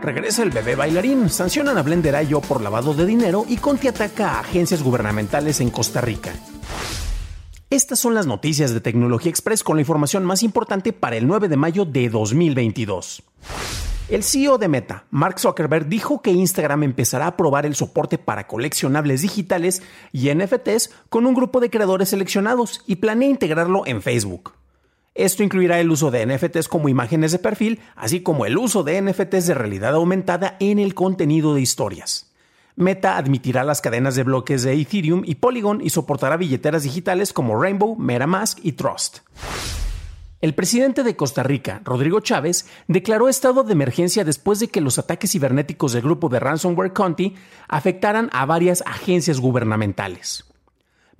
Regresa 0.00 0.44
el 0.44 0.50
bebé 0.50 0.76
bailarín, 0.76 1.28
sancionan 1.28 1.76
a 1.76 1.82
Blender 1.82 2.16
IO 2.28 2.40
por 2.40 2.60
lavado 2.60 2.94
de 2.94 3.04
dinero 3.04 3.44
y 3.48 3.56
Conti 3.56 3.88
ataca 3.88 4.34
a 4.34 4.40
agencias 4.40 4.82
gubernamentales 4.82 5.60
en 5.60 5.70
Costa 5.70 6.00
Rica. 6.00 6.32
Estas 7.68 7.98
son 7.98 8.14
las 8.14 8.26
noticias 8.26 8.72
de 8.72 8.80
Tecnología 8.80 9.30
Express 9.30 9.62
con 9.62 9.76
la 9.76 9.82
información 9.82 10.24
más 10.24 10.42
importante 10.42 10.92
para 10.92 11.16
el 11.16 11.26
9 11.26 11.48
de 11.48 11.56
mayo 11.56 11.84
de 11.84 12.08
2022. 12.08 13.22
El 14.08 14.22
CEO 14.22 14.56
de 14.56 14.68
Meta, 14.68 15.04
Mark 15.10 15.38
Zuckerberg, 15.38 15.86
dijo 15.86 16.22
que 16.22 16.30
Instagram 16.30 16.84
empezará 16.84 17.26
a 17.26 17.36
probar 17.36 17.66
el 17.66 17.74
soporte 17.74 18.16
para 18.16 18.46
coleccionables 18.46 19.20
digitales 19.20 19.82
y 20.12 20.32
NFTs 20.32 20.90
con 21.10 21.26
un 21.26 21.34
grupo 21.34 21.60
de 21.60 21.68
creadores 21.68 22.08
seleccionados 22.08 22.82
y 22.86 22.96
planea 22.96 23.28
integrarlo 23.28 23.84
en 23.84 24.00
Facebook. 24.00 24.54
Esto 25.18 25.42
incluirá 25.42 25.80
el 25.80 25.90
uso 25.90 26.12
de 26.12 26.24
NFTs 26.24 26.68
como 26.68 26.88
imágenes 26.88 27.32
de 27.32 27.40
perfil, 27.40 27.80
así 27.96 28.20
como 28.20 28.46
el 28.46 28.56
uso 28.56 28.84
de 28.84 29.02
NFTs 29.02 29.48
de 29.48 29.54
realidad 29.54 29.96
aumentada 29.96 30.56
en 30.60 30.78
el 30.78 30.94
contenido 30.94 31.54
de 31.54 31.60
historias. 31.60 32.32
Meta 32.76 33.16
admitirá 33.16 33.64
las 33.64 33.80
cadenas 33.80 34.14
de 34.14 34.22
bloques 34.22 34.62
de 34.62 34.74
Ethereum 34.74 35.24
y 35.26 35.34
Polygon 35.34 35.80
y 35.82 35.90
soportará 35.90 36.36
billeteras 36.36 36.84
digitales 36.84 37.32
como 37.32 37.60
Rainbow, 37.60 37.96
MetaMask 37.96 38.60
y 38.62 38.72
Trust. 38.72 39.18
El 40.40 40.54
presidente 40.54 41.02
de 41.02 41.16
Costa 41.16 41.42
Rica, 41.42 41.80
Rodrigo 41.82 42.20
Chávez, 42.20 42.68
declaró 42.86 43.28
estado 43.28 43.64
de 43.64 43.72
emergencia 43.72 44.22
después 44.24 44.60
de 44.60 44.68
que 44.68 44.80
los 44.80 45.00
ataques 45.00 45.32
cibernéticos 45.32 45.94
del 45.94 46.02
grupo 46.02 46.28
de 46.28 46.38
Ransomware 46.38 46.92
Conti 46.92 47.34
afectaran 47.66 48.30
a 48.32 48.46
varias 48.46 48.84
agencias 48.86 49.40
gubernamentales. 49.40 50.44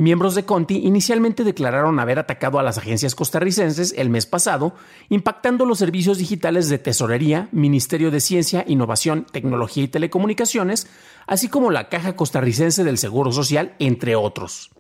Miembros 0.01 0.37
de 0.37 0.45
Conti 0.45 0.77
inicialmente 0.77 1.43
declararon 1.43 1.99
haber 1.99 2.21
atacado 2.21 2.61
a 2.61 2.63
las 2.63 2.79
agencias 2.79 3.17
costarricenses 3.17 3.93
el 3.97 4.11
mes 4.11 4.27
pasado, 4.27 4.77
impactando 5.09 5.67
los 5.67 5.81
servicios 5.81 6.19
digitales 6.19 6.69
de 6.69 6.79
Tesorería, 6.79 7.49
Ministerio 7.51 8.13
de 8.13 8.21
Ciencia, 8.21 8.65
Innovación, 8.69 9.27
Tecnología 9.33 9.83
y 9.83 9.89
Telecomunicaciones, 9.89 10.87
así 11.27 11.49
como 11.49 11.73
la 11.73 11.89
Caja 11.89 12.15
Costarricense 12.15 12.85
del 12.85 12.97
Seguro 12.97 13.33
Social, 13.33 13.75
entre 13.81 14.15
otros. 14.15 14.71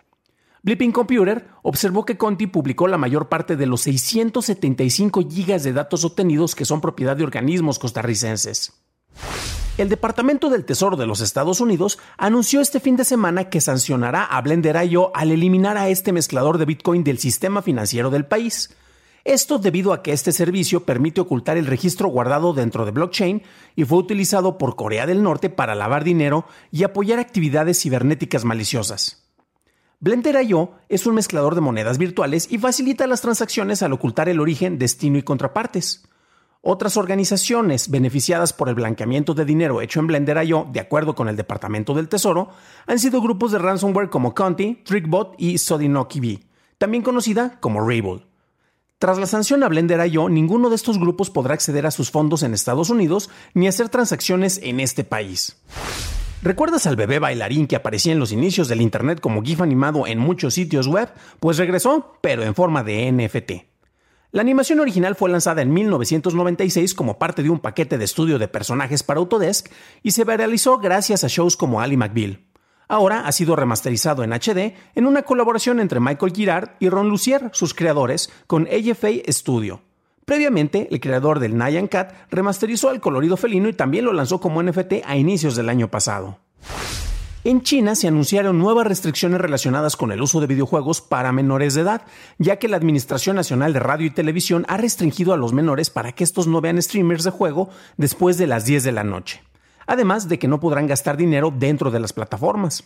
Blipping 0.62 0.92
Computer 0.92 1.48
observó 1.62 2.05
que 2.05 2.16
Conti 2.16 2.47
publicó 2.47 2.86
la 2.86 2.97
mayor 2.97 3.28
parte 3.28 3.56
de 3.56 3.66
los 3.66 3.80
675 3.80 5.28
gigas 5.28 5.64
de 5.64 5.72
datos 5.72 6.05
obtenidos 6.05 6.55
que 6.55 6.64
son 6.64 6.80
propiedad 6.80 7.16
de 7.16 7.25
organismos 7.25 7.80
costarricenses. 7.80 8.72
El 9.78 9.89
Departamento 9.89 10.50
del 10.50 10.65
Tesoro 10.65 10.97
de 10.97 11.06
los 11.06 11.21
Estados 11.21 11.61
Unidos 11.61 12.00
anunció 12.16 12.61
este 12.61 12.81
fin 12.81 12.97
de 12.97 13.05
semana 13.05 13.49
que 13.49 13.61
sancionará 13.61 14.25
a 14.25 14.41
Blender.io 14.43 15.12
al 15.15 15.31
eliminar 15.31 15.77
a 15.77 15.89
este 15.89 16.11
mezclador 16.11 16.59
de 16.59 16.65
Bitcoin 16.65 17.05
del 17.05 17.21
sistema 17.21 17.62
financiero 17.62 18.11
del 18.11 18.27
país. 18.27 18.75
Esto 19.22 19.61
debido 19.61 19.93
a 19.93 20.03
que 20.03 20.12
este 20.12 20.33
servicio 20.33 20.84
permite 20.84 21.21
ocultar 21.21 21.56
el 21.56 21.66
registro 21.66 22.09
guardado 22.09 22.55
dentro 22.55 22.87
de 22.87 22.91
blockchain 22.91 23.43
y 23.77 23.84
fue 23.84 23.99
utilizado 23.99 24.59
por 24.59 24.75
Corea 24.75 25.06
del 25.06 25.22
Norte 25.22 25.49
para 25.49 25.77
lavar 25.77 26.03
dinero 26.03 26.45
y 26.72 26.83
apoyar 26.83 27.21
actividades 27.21 27.81
cibernéticas 27.81 28.45
maliciosas. 28.45 29.28
Blender.io 30.00 30.72
es 30.89 31.06
un 31.06 31.15
mezclador 31.15 31.55
de 31.55 31.60
monedas 31.60 31.99
virtuales 31.99 32.49
y 32.50 32.59
facilita 32.59 33.06
las 33.06 33.21
transacciones 33.21 33.84
al 33.84 33.93
ocultar 33.93 34.28
el 34.28 34.41
origen, 34.41 34.77
destino 34.77 35.19
y 35.19 35.22
contrapartes. 35.22 36.03
Otras 36.60 36.96
organizaciones 36.96 37.88
beneficiadas 37.88 38.52
por 38.52 38.69
el 38.69 38.74
blanqueamiento 38.74 39.32
de 39.32 39.44
dinero 39.44 39.80
hecho 39.80 40.00
en 40.00 40.08
Blender.io, 40.08 40.66
de 40.72 40.80
acuerdo 40.80 41.14
con 41.14 41.28
el 41.28 41.36
Departamento 41.36 41.94
del 41.94 42.08
Tesoro, 42.08 42.50
han 42.86 42.98
sido 42.98 43.22
grupos 43.22 43.52
de 43.52 43.58
ransomware 43.58 44.10
como 44.10 44.34
Conti, 44.34 44.82
Trickbot 44.84 45.34
y 45.38 45.58
Sodinokibi, 45.58 46.44
también 46.76 47.04
conocida 47.04 47.58
como 47.60 47.86
Rayble. 47.86 48.26
Tras 48.98 49.18
la 49.18 49.26
sanción 49.26 49.62
a 49.62 49.68
Blender.io, 49.68 50.28
ninguno 50.28 50.68
de 50.70 50.74
estos 50.74 50.98
grupos 50.98 51.30
podrá 51.30 51.54
acceder 51.54 51.86
a 51.86 51.92
sus 51.92 52.10
fondos 52.10 52.42
en 52.42 52.52
Estados 52.52 52.91
Unidos 52.91 53.30
ni 53.54 53.68
hacer 53.68 53.88
transacciones 53.88 54.58
en 54.60 54.80
este 54.80 55.04
país. 55.04 55.56
¿Recuerdas 56.42 56.86
al 56.88 56.97
bebé 56.97 57.20
bailarín 57.20 57.68
que 57.68 57.76
aparecía 57.76 58.12
en 58.12 58.18
los 58.18 58.32
inicios 58.32 58.66
del 58.66 58.80
Internet 58.80 59.20
como 59.20 59.42
GIF 59.42 59.60
animado 59.60 60.08
en 60.08 60.18
muchos 60.18 60.54
sitios 60.54 60.88
web? 60.88 61.08
Pues 61.38 61.58
regresó, 61.58 62.18
pero 62.20 62.42
en 62.42 62.56
forma 62.56 62.82
de 62.82 63.12
NFT. 63.12 63.67
La 64.31 64.43
animación 64.43 64.78
original 64.81 65.15
fue 65.15 65.31
lanzada 65.31 65.62
en 65.62 65.72
1996 65.72 66.94
como 66.94 67.19
parte 67.19 67.43
de 67.43 67.49
un 67.49 67.61
paquete 67.61 67.97
de 67.97 68.05
estudio 68.05 68.39
de 68.39 68.47
personajes 68.47 69.03
para 69.03 69.21
Autodesk 69.21 69.71
y 70.03 70.11
se 70.11 70.25
realizó 70.25 70.77
gracias 70.78 71.25
a 71.25 71.28
shows 71.28 71.56
como 71.56 71.81
Ali 71.81 71.97
McBeal. 71.97 72.44
Ahora 72.89 73.27
ha 73.27 73.33
sido 73.33 73.56
remasterizado 73.56 74.22
en 74.25 74.34
HD 74.34 74.75
en 74.94 75.06
una 75.06 75.22
colaboración 75.22 75.81
entre 75.81 76.00
Michael 76.00 76.34
Girard 76.34 76.71
y 76.78 76.91
Ron 76.91 77.09
Lucier, 77.09 77.49
sus 77.53 77.72
creadores, 77.72 78.31
con 78.47 78.66
AFA 78.66 79.09
Studio. 79.28 79.81
Previamente, 80.27 80.89
el 80.91 81.00
creador 81.00 81.39
del 81.39 81.56
Nyan 81.56 81.89
Cat 81.89 82.12
remasterizó 82.31 82.91
el 82.91 83.00
colorido 83.00 83.39
felino 83.39 83.66
y 83.71 83.72
también 83.72 84.05
lo 84.05 84.12
lanzó 84.12 84.41
como 84.41 84.62
NFT 84.62 85.05
a 85.06 85.16
inicios 85.16 85.56
del 85.56 85.71
año 85.71 85.91
pasado. 85.91 86.39
En 87.48 87.62
China 87.62 87.94
se 87.94 88.06
anunciaron 88.06 88.59
nuevas 88.59 88.86
restricciones 88.86 89.41
relacionadas 89.41 89.97
con 89.97 90.12
el 90.12 90.20
uso 90.20 90.38
de 90.38 90.47
videojuegos 90.47 91.00
para 91.00 91.32
menores 91.32 91.72
de 91.72 91.81
edad, 91.81 92.03
ya 92.36 92.59
que 92.59 92.69
la 92.69 92.76
Administración 92.76 93.36
Nacional 93.36 93.72
de 93.72 93.81
Radio 93.81 94.06
y 94.06 94.10
Televisión 94.10 94.66
ha 94.69 94.76
restringido 94.76 95.32
a 95.32 95.38
los 95.38 95.54
menores 95.54 95.88
para 95.88 96.12
que 96.12 96.25
estos 96.25 96.47
no 96.47 96.60
vean 96.60 96.82
streamers 96.82 97.25
de 97.25 97.31
juego 97.31 97.70
después 97.97 98.36
de 98.36 98.48
las 98.48 98.66
10 98.66 98.84
de 98.84 98.92
la 98.92 99.03
noche, 99.03 99.42
además 99.86 100.28
de 100.28 100.38
que 100.38 100.47
no 100.47 100.60
podrán 100.60 100.88
gastar 100.88 101.16
dinero 101.16 101.50
dentro 101.50 101.91
de 101.91 102.00
las 102.00 102.12
plataformas. 102.12 102.84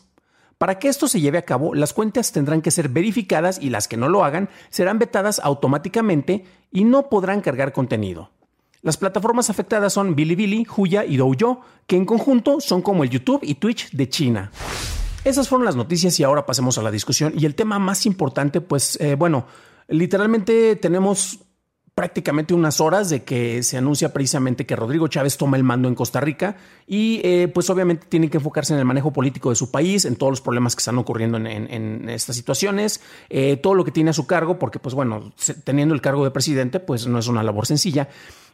Para 0.59 0.79
que 0.79 0.87
esto 0.87 1.09
se 1.09 1.21
lleve 1.21 1.39
a 1.39 1.45
cabo, 1.45 1.75
las 1.75 1.93
cuentas 1.93 2.31
tendrán 2.31 2.63
que 2.63 2.71
ser 2.71 2.89
verificadas 2.89 3.59
y 3.61 3.69
las 3.69 3.89
que 3.89 3.97
no 3.97 4.09
lo 4.09 4.25
hagan 4.25 4.49
serán 4.71 5.01
vetadas 5.01 5.41
automáticamente 5.43 6.45
y 6.71 6.85
no 6.85 7.09
podrán 7.09 7.41
cargar 7.41 7.73
contenido. 7.73 8.31
Las 8.83 8.97
plataformas 8.97 9.49
afectadas 9.49 9.93
son 9.93 10.17
Bilibili, 10.17 10.67
Huya 10.77 11.05
y 11.05 11.17
Douyo, 11.17 11.61
que 11.87 11.95
en 11.95 12.05
conjunto 12.05 12.61
son 12.61 12.83
como 12.83 13.05
el 13.05 13.11
YouTube 13.11 13.39
y 13.43 13.55
Twitch 13.55 13.93
de 13.93 14.09
China. 14.09 14.51
Esas 15.25 15.49
fueron 15.49 15.65
las 15.65 15.77
noticias 15.77 16.19
y 16.19 16.25
ahora 16.25 16.45
pasemos 16.45 16.79
a 16.79 16.83
la 16.83 16.91
discusión. 16.91 17.33
Y 17.37 17.47
el 17.47 17.55
tema 17.55 17.79
más 17.79 18.07
importante, 18.07 18.61
pues 18.61 19.01
eh, 19.01 19.15
bueno, 19.15 19.47
literalmente 19.87 20.75
tenemos 20.75 21.39
prácticamente 21.95 22.55
unas 22.55 22.81
horas 22.81 23.11
de 23.11 23.23
que 23.23 23.63
se 23.63 23.77
anuncia 23.77 24.13
precisamente 24.13 24.65
que 24.65 24.75
Rodrigo 24.75 25.07
Chávez 25.09 25.37
toma 25.37 25.59
el 25.59 25.63
mando 25.63 25.89
en 25.89 25.95
Costa 25.95 26.21
Rica 26.21 26.57
y 26.87 27.21
eh, 27.23 27.49
pues 27.53 27.69
obviamente 27.69 28.07
tiene 28.09 28.31
que 28.31 28.39
enfocarse 28.39 28.73
en 28.73 28.79
el 28.79 28.85
manejo 28.87 29.13
político 29.13 29.51
de 29.51 29.57
su 29.57 29.71
país, 29.71 30.07
en 30.07 30.17
todos 30.17 30.33
los 30.33 30.41
problemas 30.41 30.75
que 30.75 30.81
están 30.81 30.97
ocurriendo 30.99 31.37
en, 31.37 32.09
estas 32.09 32.35
situaciones, 32.35 33.03
eh, 33.29 33.59
todo 33.59 33.75
lo 33.75 33.85
que 33.85 33.91
tiene 33.93 34.11
a 34.11 34.15
su 34.15 34.27
cargo, 34.27 34.59
porque 34.59 34.79
pues 34.79 34.95
bueno, 34.95 35.33
teniendo 35.65 35.95
el 35.95 36.01
cargo 36.01 36.25
de 36.25 36.31
presidente 36.31 36.81
pues 36.81 37.07
no 37.07 37.19
es 37.19 37.29
una 37.29 37.43
labor 37.43 37.67
sencilla. 37.67 38.09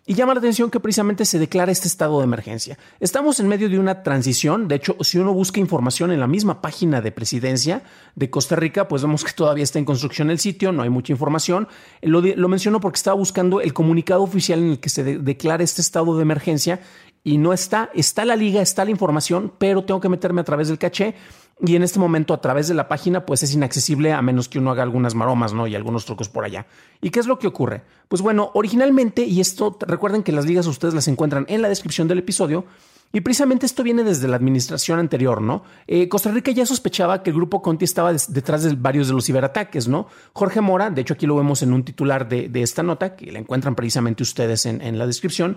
Y 0.09 0.15
llama 0.15 0.33
la 0.33 0.39
atención 0.39 0.71
que 0.71 0.81
precisamente 0.81 1.27
se 1.27 1.39
declara 1.39 1.71
este 1.71 1.87
estado 1.87 2.17
de 2.17 2.25
emergencia. 2.25 2.79
Estamos 2.99 3.41
en 3.41 3.47
medio 3.47 3.69
de 3.69 3.79
una 3.79 4.03
transición. 4.03 4.67
De 4.67 4.77
hecho, 4.77 4.97
si 5.03 5.19
uno 5.19 5.35
busca 5.35 5.61
información 5.61 6.11
en 6.13 6.19
la 6.19 6.27
misma 6.27 6.63
página 6.63 7.03
de 7.03 7.13
presidencia 7.13 7.83
de 8.15 8.31
Costa 8.31 8.57
Rica, 8.57 8.89
pues 8.89 9.03
vemos 9.03 9.23
que 9.23 9.35
todavía 9.35 9.65
está 9.65 9.79
en 9.79 9.85
construcción 9.85 10.31
el 10.31 10.39
sitio, 10.39 10.73
no 10.73 10.83
hay 10.83 10.89
mucha 10.89 11.13
información. 11.13 11.69
Lo, 12.01 12.49
menciono 12.49 12.81
porque 12.81 12.97
estaba 12.97 13.19
buscando 13.19 13.61
el 13.61 13.75
comunicado 13.75 14.23
oficial 14.23 14.61
en 14.61 14.71
el 14.71 14.81
que 14.81 14.89
se 14.89 15.05
declara 15.05 15.63
este 15.63 15.83
estado 15.83 16.17
de 16.17 16.23
emergencia 16.23 16.81
y 17.23 17.37
no 17.37 17.53
está. 17.53 17.91
Está 17.93 18.25
la 18.25 18.35
liga, 18.35 18.63
está 18.63 18.87
la 18.87 18.91
información, 18.91 19.53
pero 19.59 19.85
tengo 19.85 20.01
que 20.01 20.09
meterme 20.09 20.41
a 20.41 20.45
través 20.45 20.69
del 20.69 20.79
caché 20.79 21.17
y 21.61 21.77
en 21.77 21.83
este 21.83 21.99
momento 21.99 22.35
a 22.35 22.41
través 22.41 22.69
de 22.69 22.75
la 22.75 22.89
página 22.89 23.27
pues 23.27 23.43
es 23.43 23.53
inaccesible 23.53 24.13
a 24.13 24.23
menos 24.23 24.49
que 24.49 24.59
uno 24.59 24.71
haga 24.71 24.83
algunas 24.83 25.15
maromas, 25.15 25.53
¿no? 25.53 25.67
Y 25.67 25.75
algunos 25.75 26.05
trucos 26.05 26.29
por 26.29 26.45
allá. 26.45 26.67
¿Y 27.01 27.11
qué 27.11 27.21
es 27.21 27.27
lo 27.27 27.39
que 27.39 27.47
ocurre? 27.47 27.83
Pues 28.09 28.23
bueno, 28.23 28.51
originalmente, 28.55 29.25
y 29.25 29.41
esto 29.41 29.77
recuerden 29.81 30.23
que 30.23 30.33
las 30.33 30.47
ligas 30.47 30.67
ustedes 30.67 30.95
las 30.95 31.09
encuentran 31.09 31.47
en 31.49 31.63
la 31.63 31.69
descripción 31.69 32.09
del 32.09 32.19
episodio, 32.19 32.65
Y 33.11 33.23
precisamente 33.23 33.65
esto 33.65 33.83
viene 33.83 34.05
desde 34.05 34.29
la 34.29 34.37
administración 34.37 34.99
anterior, 34.99 35.41
¿no? 35.41 35.63
Eh, 35.87 36.11
Costa 36.11 36.31
Rica 36.31 36.51
ya 36.51 36.67
sospechaba 36.67 37.23
que 37.23 37.31
el 37.31 37.37
grupo 37.37 37.63
Conti 37.63 37.87
estaba 37.87 38.13
detrás 38.13 38.65
de 38.65 38.75
varios 38.75 39.09
de 39.09 39.15
los 39.15 39.25
ciberataques, 39.25 39.89
¿no? 39.89 40.09
Jorge 40.35 40.61
Mora, 40.61 40.91
de 40.91 41.01
hecho 41.01 41.15
aquí 41.15 41.27
lo 41.27 41.35
vemos 41.35 41.63
en 41.63 41.73
un 41.73 41.85
titular 41.85 42.29
de, 42.29 42.51
esta 42.63 42.83
nota, 42.83 43.17
que 43.17 43.33
la 43.33 43.39
encuentran 43.39 43.75
precisamente 43.75 44.23
ustedes 44.23 44.67
en 44.67 44.99
la 44.99 45.07
descripción, 45.07 45.57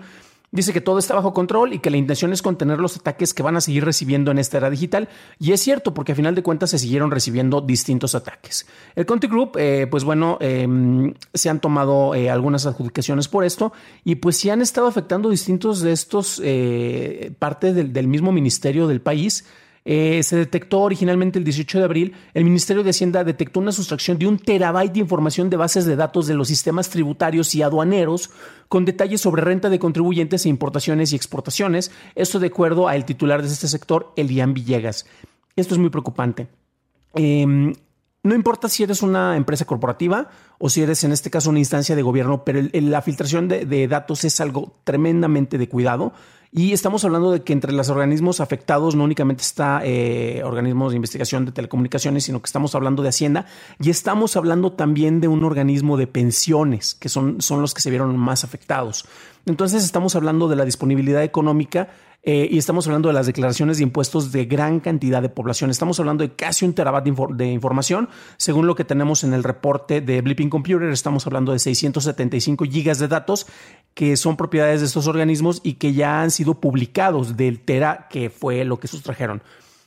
Dice 0.54 0.74
que 0.74 0.82
todo 0.82 0.98
está 0.98 1.14
bajo 1.14 1.32
control 1.32 1.72
y 1.72 1.78
que 1.78 1.88
la 1.88 1.96
intención 1.96 2.30
es 2.30 2.42
contener 2.42 2.78
los 2.78 2.98
ataques 2.98 3.32
que 3.32 3.42
van 3.42 3.56
a 3.56 3.62
seguir 3.62 3.86
recibiendo 3.86 4.30
en 4.30 4.38
esta 4.38 4.58
era 4.58 4.68
digital. 4.68 5.08
Y 5.38 5.52
es 5.52 5.62
cierto, 5.62 5.94
porque 5.94 6.12
a 6.12 6.14
final 6.14 6.34
de 6.34 6.42
cuentas 6.42 6.68
se 6.68 6.78
siguieron 6.78 7.10
recibiendo 7.10 7.62
distintos 7.62 8.14
ataques. 8.14 8.66
El 8.94 9.06
Conti 9.06 9.28
Group, 9.28 9.56
eh, 9.56 9.86
pues 9.90 10.04
bueno, 10.04 10.36
em, 10.40 11.14
se 11.32 11.48
han 11.48 11.58
tomado 11.58 12.14
eh, 12.14 12.28
algunas 12.28 12.66
adjudicaciones 12.66 13.28
por 13.28 13.44
esto 13.44 13.72
y 14.04 14.16
pues 14.16 14.36
sí 14.36 14.50
han 14.50 14.60
estado 14.60 14.88
afectando 14.88 15.30
distintos 15.30 15.80
de 15.80 15.92
estos 15.92 16.38
eh, 16.44 17.32
parte 17.38 17.72
del 17.72 18.06
mismo 18.06 18.30
ministerio 18.30 18.86
del 18.86 19.00
país. 19.00 19.46
Eh, 19.84 20.22
se 20.22 20.36
detectó 20.36 20.80
originalmente 20.80 21.40
el 21.40 21.44
18 21.44 21.78
de 21.78 21.84
abril, 21.84 22.14
el 22.34 22.44
Ministerio 22.44 22.84
de 22.84 22.90
Hacienda 22.90 23.24
detectó 23.24 23.58
una 23.58 23.72
sustracción 23.72 24.16
de 24.16 24.28
un 24.28 24.38
terabyte 24.38 24.92
de 24.92 25.00
información 25.00 25.50
de 25.50 25.56
bases 25.56 25.84
de 25.86 25.96
datos 25.96 26.28
de 26.28 26.34
los 26.34 26.46
sistemas 26.48 26.88
tributarios 26.88 27.52
y 27.56 27.62
aduaneros 27.62 28.30
con 28.68 28.84
detalles 28.84 29.20
sobre 29.20 29.42
renta 29.42 29.70
de 29.70 29.80
contribuyentes 29.80 30.46
e 30.46 30.48
importaciones 30.48 31.12
y 31.12 31.16
exportaciones, 31.16 31.90
esto 32.14 32.38
de 32.38 32.46
acuerdo 32.46 32.86
al 32.86 33.04
titular 33.04 33.42
de 33.42 33.48
este 33.48 33.66
sector, 33.66 34.12
Elian 34.16 34.54
Villegas. 34.54 35.04
Esto 35.56 35.74
es 35.74 35.80
muy 35.80 35.90
preocupante. 35.90 36.46
Em, 37.14 37.74
no 38.22 38.36
importa 38.36 38.68
si 38.68 38.84
eres 38.84 39.02
una 39.02 39.36
empresa 39.36 39.64
corporativa 39.64 40.30
o 40.58 40.70
si 40.70 40.80
eres 40.80 41.02
en 41.02 41.10
este 41.10 41.28
caso 41.28 41.50
una 41.50 41.58
instancia 41.58 41.96
de 41.96 42.02
gobierno, 42.02 42.44
pero 42.44 42.60
la 42.72 43.02
filtración 43.02 43.48
de 43.48 43.88
datos 43.88 44.24
es 44.24 44.40
algo 44.40 44.76
tremendamente 44.84 45.58
de 45.58 45.68
cuidado. 45.68 46.12
Y 46.54 46.74
estamos 46.74 47.02
hablando 47.06 47.30
de 47.30 47.40
que 47.40 47.54
entre 47.54 47.72
los 47.72 47.88
organismos 47.88 48.40
afectados 48.40 48.94
no 48.94 49.04
únicamente 49.04 49.42
está 49.42 49.80
eh, 49.84 50.42
organismos 50.44 50.92
de 50.92 50.96
investigación 50.96 51.46
de 51.46 51.52
telecomunicaciones, 51.52 52.24
sino 52.24 52.42
que 52.42 52.46
estamos 52.46 52.74
hablando 52.74 53.02
de 53.02 53.08
Hacienda 53.08 53.46
y 53.80 53.88
estamos 53.88 54.36
hablando 54.36 54.70
también 54.72 55.22
de 55.22 55.28
un 55.28 55.44
organismo 55.44 55.96
de 55.96 56.06
pensiones, 56.06 56.94
que 56.94 57.08
son, 57.08 57.40
son 57.40 57.62
los 57.62 57.72
que 57.72 57.80
se 57.80 57.88
vieron 57.88 58.18
más 58.18 58.44
afectados. 58.44 59.06
Entonces 59.46 59.82
estamos 59.82 60.14
hablando 60.14 60.46
de 60.46 60.56
la 60.56 60.66
disponibilidad 60.66 61.22
económica 61.22 61.88
eh, 62.24 62.48
y 62.48 62.58
estamos 62.58 62.86
hablando 62.86 63.08
de 63.08 63.14
las 63.14 63.26
declaraciones 63.26 63.78
de 63.78 63.82
impuestos 63.82 64.30
de 64.30 64.44
gran 64.44 64.78
cantidad 64.78 65.20
de 65.20 65.28
población. 65.28 65.70
Estamos 65.70 65.98
hablando 65.98 66.22
de 66.22 66.32
casi 66.34 66.64
un 66.64 66.72
terabyte 66.72 67.12
de, 67.34 67.46
información. 67.46 68.08
Según 68.36 68.68
lo 68.68 68.76
que 68.76 68.84
tenemos 68.84 69.24
en 69.24 69.34
el 69.34 69.42
reporte 69.42 70.00
de 70.00 70.20
Blipping 70.20 70.48
Computer, 70.48 70.88
estamos 70.90 71.26
hablando 71.26 71.50
de 71.50 71.58
675 71.58 72.64
gigas 72.66 73.00
de 73.00 73.08
datos 73.08 73.46
que 73.94 74.16
son 74.16 74.36
propiedades 74.36 74.80
de 74.80 74.86
estos 74.86 75.08
organismos 75.08 75.60
y 75.64 75.74
que 75.74 75.94
ya 75.94 76.22
han 76.22 76.30
sido 76.30 76.41
publicados 76.44 77.36
del 77.36 77.60
tera 77.60 78.08
que 78.10 78.30
fue 78.30 78.64
lo 78.64 78.78
que 78.78 78.88
sustrajeron. 78.88 79.42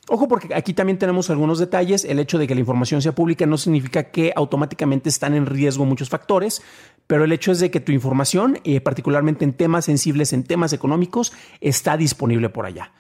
Ojo 0.08 0.28
porque 0.28 0.54
aquí 0.54 0.74
también 0.74 1.00
tenemos 1.00 1.30
algunos 1.32 1.58
detalles. 1.58 2.06
El 2.06 2.20
hecho 2.20 2.38
de 2.38 2.48
que 2.48 2.54
la 2.54 2.60
información 2.60 3.02
sea 3.02 3.14
pública 3.14 3.46
no 3.46 3.58
significa 3.58 4.04
que 4.04 4.34
automáticamente 4.36 5.10
están 5.10 5.34
en 5.34 5.48
riesgo 5.48 5.86
muchos 5.86 6.10
factores, 6.10 6.62
pero 7.08 7.24
el 7.24 7.32
hecho 7.32 7.52
es 7.52 7.60
de 7.60 7.72
que 7.72 7.80
tu 7.80 7.92
información, 7.92 8.60
eh, 8.64 8.82
particularmente 8.82 9.46
en 9.46 9.54
temas 9.54 9.86
sensibles, 9.86 10.32
en 10.34 10.44
temas 10.44 10.74
económicos, 10.74 11.34
está 11.60 11.98
disponible 11.98 12.50
por 12.50 12.68
allá. 12.68 12.92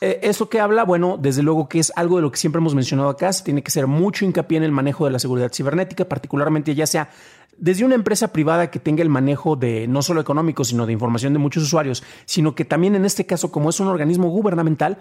Eh, 0.00 0.20
¿Eso 0.22 0.48
que 0.48 0.60
habla? 0.60 0.84
Bueno, 0.84 1.18
desde 1.20 1.42
luego 1.42 1.68
que 1.68 1.78
es 1.78 1.92
algo 1.96 2.16
de 2.16 2.22
lo 2.22 2.30
que 2.30 2.38
siempre 2.38 2.58
hemos 2.58 2.74
mencionado 2.74 3.10
acá. 3.10 3.32
Se 3.32 3.44
tiene 3.44 3.62
que 3.62 3.70
ser 3.70 3.86
mucho 3.86 4.24
hincapié 4.24 4.58
en 4.58 4.64
el 4.64 4.72
manejo 4.72 5.04
de 5.04 5.10
la 5.10 5.18
seguridad 5.18 5.52
cibernética, 5.52 6.06
particularmente 6.06 6.74
ya 6.74 6.86
sea 6.86 7.10
desde 7.58 7.84
una 7.84 7.94
empresa 7.94 8.32
privada 8.32 8.70
que 8.70 8.78
tenga 8.78 9.02
el 9.02 9.08
manejo 9.08 9.56
de 9.56 9.86
no 9.88 10.02
solo 10.02 10.20
económico, 10.20 10.64
sino 10.64 10.86
de 10.86 10.92
información 10.92 11.32
de 11.32 11.38
muchos 11.38 11.62
usuarios, 11.62 12.02
sino 12.24 12.54
que 12.54 12.64
también 12.64 12.94
en 12.94 13.04
este 13.04 13.26
caso, 13.26 13.50
como 13.50 13.70
es 13.70 13.80
un 13.80 13.88
organismo 13.88 14.28
gubernamental, 14.28 14.98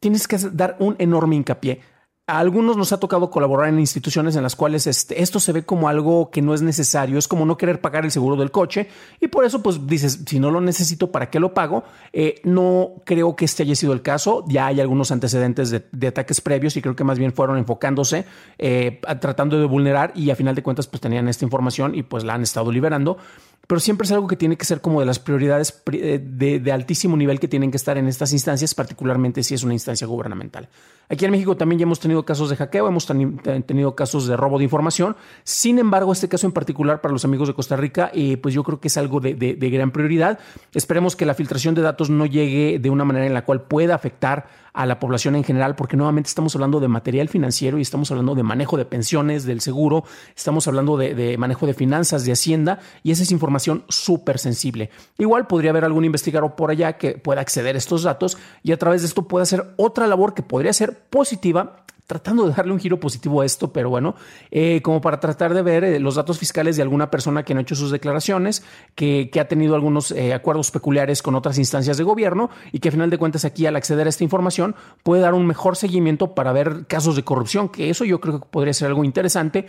tienes 0.00 0.28
que 0.28 0.38
dar 0.52 0.76
un 0.78 0.96
enorme 0.98 1.36
hincapié 1.36 1.80
a 2.28 2.40
algunos 2.40 2.76
nos 2.76 2.92
ha 2.92 2.98
tocado 2.98 3.30
colaborar 3.30 3.68
en 3.68 3.78
instituciones 3.78 4.34
en 4.34 4.42
las 4.42 4.56
cuales 4.56 4.88
este, 4.88 5.22
esto 5.22 5.38
se 5.38 5.52
ve 5.52 5.64
como 5.64 5.88
algo 5.88 6.30
que 6.30 6.42
no 6.42 6.54
es 6.54 6.62
necesario, 6.62 7.18
es 7.18 7.28
como 7.28 7.46
no 7.46 7.56
querer 7.56 7.80
pagar 7.80 8.04
el 8.04 8.10
seguro 8.10 8.34
del 8.34 8.50
coche 8.50 8.88
y 9.20 9.28
por 9.28 9.44
eso 9.44 9.62
pues 9.62 9.86
dices, 9.86 10.24
si 10.26 10.40
no 10.40 10.50
lo 10.50 10.60
necesito, 10.60 11.12
¿para 11.12 11.30
qué 11.30 11.38
lo 11.38 11.54
pago? 11.54 11.84
Eh, 12.12 12.40
no 12.42 12.94
creo 13.04 13.36
que 13.36 13.44
este 13.44 13.62
haya 13.62 13.76
sido 13.76 13.92
el 13.92 14.02
caso, 14.02 14.44
ya 14.48 14.66
hay 14.66 14.80
algunos 14.80 15.12
antecedentes 15.12 15.70
de, 15.70 16.06
ataques 16.08 16.40
previos 16.40 16.76
y 16.76 16.82
creo 16.82 16.96
que 16.96 17.04
más 17.04 17.18
bien 17.18 17.32
fueron 17.32 17.58
enfocándose, 17.58 18.24
eh, 18.58 19.00
tratando 19.20 19.60
de 19.60 19.66
vulnerar 19.66 20.12
y 20.16 20.30
a 20.30 20.36
final 20.36 20.56
de 20.56 20.64
cuentas 20.64 20.88
pues 20.88 21.00
tenían 21.00 21.28
esta 21.28 21.44
información 21.44 21.94
y 21.94 22.02
pues 22.02 22.24
la 22.24 22.34
han 22.34 22.42
estado 22.42 22.72
liberando 22.72 23.18
pero 23.66 23.80
siempre 23.80 24.06
es 24.06 24.12
algo 24.12 24.26
que 24.26 24.36
tiene 24.36 24.56
que 24.56 24.64
ser 24.64 24.80
como 24.80 25.00
de 25.00 25.06
las 25.06 25.18
prioridades 25.18 25.82
eh, 25.92 26.20
de, 26.22 26.72
altísimo 26.72 27.16
nivel 27.16 27.40
que 27.40 27.48
tienen 27.48 27.70
que 27.70 27.76
estar 27.76 27.98
en 27.98 28.06
estas 28.06 28.32
instancias, 28.32 28.74
particularmente 28.74 29.42
si 29.42 29.54
es 29.54 29.64
una 29.64 29.72
instancia 29.72 30.06
gubernamental. 30.06 30.68
Aquí 31.08 31.24
en 31.24 31.30
México 31.30 31.56
también 31.56 31.78
ya 31.80 31.82
hemos 31.84 32.00
tenido 32.00 32.24
casos 32.24 32.50
de 32.50 32.56
hackeo, 32.56 32.88
hemos 32.88 33.06
tenido 33.06 33.94
casos 33.94 34.26
de 34.26 34.36
robo 34.36 34.58
de 34.58 34.64
información. 34.64 35.16
Sin 35.44 35.78
embargo, 35.78 36.12
este 36.12 36.28
caso 36.28 36.46
en 36.46 36.52
particular 36.52 37.00
para 37.00 37.12
los 37.12 37.24
amigos 37.24 37.48
de 37.48 37.54
Costa 37.54 37.76
Rica, 37.76 38.10
eh, 38.12 38.36
pues 38.36 38.54
yo 38.54 38.64
creo 38.64 38.80
que 38.80 38.88
es 38.88 38.96
algo 38.96 39.20
de, 39.20 39.34
de 39.34 39.70
gran 39.70 39.92
prioridad. 39.92 40.38
Esperemos 40.72 41.14
que 41.14 41.26
la 41.26 41.34
filtración 41.34 41.74
de 41.74 41.82
datos 41.82 42.10
no 42.10 42.26
llegue 42.26 42.78
de 42.80 42.90
una 42.90 43.04
manera 43.04 43.26
en 43.26 43.34
la 43.34 43.44
cual 43.44 43.62
pueda 43.62 43.94
afectar 43.94 44.46
a 44.76 44.84
la 44.84 45.00
población 45.00 45.34
en 45.36 45.42
general, 45.42 45.74
porque 45.74 45.96
nuevamente 45.96 46.28
estamos 46.28 46.54
hablando 46.54 46.80
de 46.80 46.88
material 46.88 47.30
financiero 47.30 47.78
y 47.78 47.82
estamos 47.82 48.10
hablando 48.10 48.34
de 48.34 48.42
manejo 48.42 48.76
de 48.76 48.84
pensiones, 48.84 49.46
del 49.46 49.62
seguro, 49.62 50.04
estamos 50.36 50.68
hablando 50.68 50.98
de, 50.98 51.36
manejo 51.38 51.66
de 51.66 51.72
finanzas, 51.72 52.26
de 52.26 52.32
hacienda, 52.32 52.78
y 53.02 53.10
esa 53.10 53.22
es 53.22 53.32
información 53.32 53.84
súper 53.88 54.38
sensible. 54.38 54.90
Igual 55.16 55.46
podría 55.46 55.70
haber 55.70 55.86
algún 55.86 56.04
investigador 56.04 56.56
por 56.56 56.70
allá 56.70 56.98
que 56.98 57.12
pueda 57.12 57.40
acceder 57.40 57.74
a 57.74 57.78
estos 57.78 58.02
datos 58.02 58.36
y 58.62 58.72
a 58.72 58.78
través 58.78 59.00
de 59.00 59.08
esto 59.08 59.26
pueda 59.26 59.44
hacer 59.44 59.64
otra 59.76 60.06
labor 60.06 60.34
que 60.34 60.42
podría 60.42 60.74
ser 60.74 60.98
positiva 61.08 61.85
tratando 62.06 62.46
de 62.46 62.54
darle 62.54 62.72
un 62.72 62.78
giro 62.78 63.00
positivo 63.00 63.40
a 63.40 63.44
esto, 63.46 63.72
pero 63.72 63.90
bueno, 63.90 64.14
eh, 64.50 64.80
como 64.82 65.00
para 65.00 65.18
tratar 65.18 65.54
de 65.54 65.62
ver 65.62 65.84
eh, 65.84 66.00
los 66.00 66.14
datos 66.14 66.38
fiscales 66.38 66.76
de 66.76 66.82
alguna 66.82 67.10
persona 67.10 67.44
que 67.44 67.52
no 67.52 67.60
ha 67.60 67.62
hecho 67.62 67.74
sus 67.74 67.90
declaraciones, 67.90 68.62
que, 68.94 69.30
ha 69.36 69.48
tenido 69.48 69.74
algunos 69.74 70.12
eh, 70.12 70.32
acuerdos 70.32 70.70
peculiares 70.70 71.22
con 71.22 71.34
otras 71.34 71.58
instancias 71.58 71.98
de 71.98 72.04
gobierno 72.04 72.48
y 72.72 72.78
que 72.78 72.88
a 72.88 72.92
final 72.92 73.10
de 73.10 73.18
cuentas 73.18 73.44
aquí 73.44 73.66
al 73.66 73.76
acceder 73.76 74.06
a 74.06 74.10
esta 74.10 74.24
información 74.24 74.74
puede 75.02 75.20
dar 75.20 75.34
un 75.34 75.46
mejor 75.46 75.76
seguimiento 75.76 76.34
para 76.34 76.52
ver 76.52 76.86
casos 76.86 77.16
de 77.16 77.24
corrupción, 77.24 77.68
que 77.68 77.90
eso 77.90 78.04
yo 78.04 78.20
creo 78.20 78.40
que 78.40 78.46
podría 78.46 78.72
ser 78.72 78.88
algo 78.88 79.04
interesante 79.04 79.66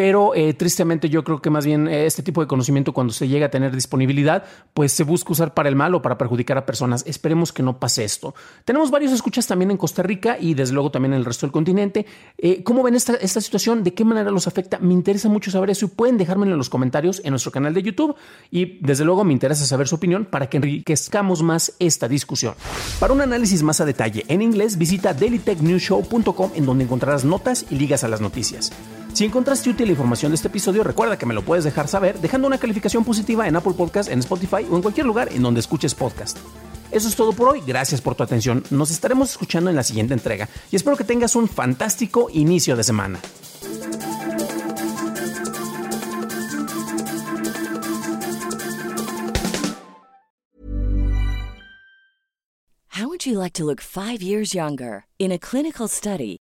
pero 0.00 0.34
eh, 0.34 0.54
tristemente 0.54 1.10
yo 1.10 1.24
creo 1.24 1.42
que 1.42 1.50
más 1.50 1.66
bien 1.66 1.86
eh, 1.86 2.06
este 2.06 2.22
tipo 2.22 2.40
de 2.40 2.46
conocimiento 2.46 2.94
cuando 2.94 3.12
se 3.12 3.28
llega 3.28 3.44
a 3.44 3.50
tener 3.50 3.74
disponibilidad, 3.74 4.44
pues 4.72 4.92
se 4.92 5.04
busca 5.04 5.32
usar 5.32 5.52
para 5.52 5.68
el 5.68 5.76
mal 5.76 5.94
o 5.94 6.00
para 6.00 6.16
perjudicar 6.16 6.56
a 6.56 6.64
personas. 6.64 7.04
Esperemos 7.06 7.52
que 7.52 7.62
no 7.62 7.78
pase 7.78 8.02
esto. 8.02 8.34
Tenemos 8.64 8.90
varios 8.90 9.12
escuchas 9.12 9.46
también 9.46 9.70
en 9.70 9.76
Costa 9.76 10.02
Rica 10.02 10.38
y 10.40 10.54
desde 10.54 10.72
luego 10.72 10.90
también 10.90 11.12
en 11.12 11.18
el 11.18 11.26
resto 11.26 11.44
del 11.44 11.52
continente. 11.52 12.06
Eh, 12.38 12.62
¿Cómo 12.62 12.82
ven 12.82 12.94
esta, 12.94 13.12
esta 13.16 13.42
situación? 13.42 13.84
¿De 13.84 13.92
qué 13.92 14.06
manera 14.06 14.30
los 14.30 14.46
afecta? 14.46 14.78
Me 14.78 14.94
interesa 14.94 15.28
mucho 15.28 15.50
saber 15.50 15.68
eso 15.68 15.84
y 15.84 15.88
pueden 15.88 16.16
dejármelo 16.16 16.52
en 16.52 16.58
los 16.58 16.70
comentarios 16.70 17.20
en 17.22 17.32
nuestro 17.32 17.52
canal 17.52 17.74
de 17.74 17.82
YouTube 17.82 18.16
y 18.50 18.78
desde 18.80 19.04
luego 19.04 19.22
me 19.24 19.34
interesa 19.34 19.66
saber 19.66 19.86
su 19.86 19.96
opinión 19.96 20.24
para 20.24 20.48
que 20.48 20.56
enriquezcamos 20.56 21.42
más 21.42 21.74
esta 21.78 22.08
discusión. 22.08 22.54
Para 23.00 23.12
un 23.12 23.20
análisis 23.20 23.62
más 23.62 23.82
a 23.82 23.84
detalle 23.84 24.24
en 24.28 24.40
inglés, 24.40 24.78
visita 24.78 25.12
dailytechnewshow.com 25.12 26.52
en 26.54 26.64
donde 26.64 26.84
encontrarás 26.84 27.26
notas 27.26 27.66
y 27.68 27.74
ligas 27.74 28.02
a 28.02 28.08
las 28.08 28.22
noticias. 28.22 28.72
Si 29.20 29.26
encontraste 29.26 29.68
útil 29.68 29.84
la 29.84 29.92
información 29.92 30.32
de 30.32 30.36
este 30.36 30.48
episodio, 30.48 30.82
recuerda 30.82 31.18
que 31.18 31.26
me 31.26 31.34
lo 31.34 31.42
puedes 31.42 31.62
dejar 31.62 31.88
saber 31.88 32.18
dejando 32.22 32.46
una 32.46 32.56
calificación 32.56 33.04
positiva 33.04 33.46
en 33.46 33.54
Apple 33.54 33.74
Podcast, 33.74 34.10
en 34.10 34.20
Spotify 34.20 34.66
o 34.70 34.76
en 34.76 34.80
cualquier 34.80 35.04
lugar 35.04 35.28
en 35.30 35.42
donde 35.42 35.60
escuches 35.60 35.94
podcast. 35.94 36.38
Eso 36.90 37.06
es 37.06 37.16
todo 37.16 37.34
por 37.34 37.50
hoy, 37.50 37.60
gracias 37.66 38.00
por 38.00 38.14
tu 38.14 38.22
atención, 38.22 38.64
nos 38.70 38.90
estaremos 38.90 39.32
escuchando 39.32 39.68
en 39.68 39.76
la 39.76 39.82
siguiente 39.82 40.14
entrega 40.14 40.48
y 40.72 40.76
espero 40.76 40.96
que 40.96 41.04
tengas 41.04 41.36
un 41.36 41.48
fantástico 41.48 42.30
inicio 42.32 42.76
de 42.76 42.82
semana. 42.82 43.20
How 52.88 53.06
would 53.06 53.26
you 53.26 53.38
like 53.38 53.52
to 53.58 53.66
look 53.66 53.82
5 53.82 54.22
years 54.22 54.54
younger? 54.54 55.04
In 55.18 55.30
a 55.30 55.38
clinical 55.38 55.88
study, 55.88 56.39